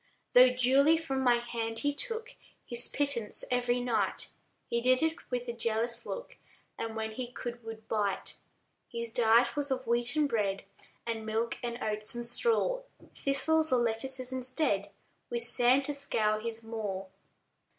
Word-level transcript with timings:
Though 0.33 0.49
duly 0.49 0.97
from 0.97 1.21
my 1.21 1.35
hand 1.35 1.77
he 1.81 1.93
took 1.93 2.35
His 2.65 2.87
pittance 2.87 3.45
every 3.51 3.79
night, 3.79 4.29
He 4.65 4.81
did 4.81 5.03
it 5.03 5.29
with 5.29 5.47
a 5.47 5.53
jealous 5.53 6.07
look, 6.07 6.37
And, 6.75 6.95
when 6.95 7.11
he 7.11 7.27
could, 7.31 7.63
would 7.63 7.87
bite. 7.87 8.39
His 8.87 9.11
diet 9.11 9.55
was 9.55 9.69
of 9.69 9.85
wheaten 9.85 10.25
bread, 10.25 10.63
And 11.05 11.23
milk, 11.23 11.59
and 11.61 11.77
oats, 11.83 12.15
and 12.15 12.25
straw; 12.25 12.81
Thistles, 13.13 13.71
or 13.71 13.77
lettuces 13.79 14.31
instead, 14.31 14.89
With 15.29 15.43
sand 15.43 15.85
to 15.85 15.93
scour 15.93 16.39
his 16.39 16.63
maw. 16.63 17.05